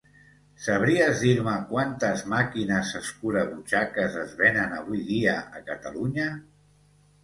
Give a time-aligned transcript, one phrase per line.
[0.67, 6.31] Sabries dir-me quantes màquines escurabutxaques es venen avui dia a Catalunya?